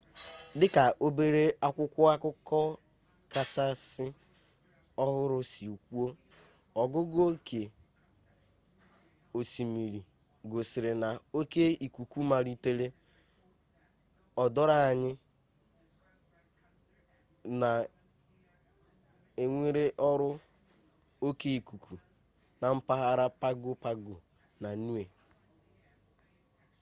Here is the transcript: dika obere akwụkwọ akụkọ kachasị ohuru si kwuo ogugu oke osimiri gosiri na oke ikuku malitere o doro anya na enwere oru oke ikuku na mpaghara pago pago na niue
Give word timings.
dika 0.59 0.83
obere 1.05 1.43
akwụkwọ 1.67 2.03
akụkọ 2.15 2.59
kachasị 3.33 4.05
ohuru 5.03 5.39
si 5.51 5.65
kwuo 5.83 6.07
ogugu 6.81 7.19
oke 7.31 7.61
osimiri 9.37 9.99
gosiri 10.51 10.91
na 11.03 11.09
oke 11.39 11.63
ikuku 11.85 12.17
malitere 12.29 12.87
o 14.41 14.45
doro 14.55 14.75
anya 14.89 15.11
na 17.59 17.69
enwere 19.43 19.85
oru 20.09 20.29
oke 21.27 21.49
ikuku 21.59 21.93
na 22.61 22.67
mpaghara 22.75 23.25
pago 23.41 23.71
pago 23.83 24.15
na 24.61 24.69
niue 24.83 25.03